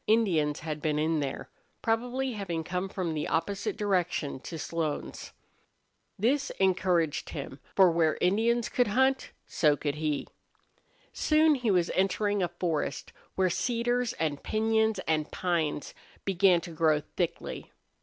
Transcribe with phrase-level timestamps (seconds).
[0.07, 1.51] Indians had been in there,
[1.83, 5.31] probably having come from the opposite direction to Slone's.
[6.17, 10.27] This encouraged him, for where Indians could hunt so could he.
[11.13, 15.93] Soon he was entering a forest where cedars and piñons and pines
[16.25, 17.71] began to grow thickly.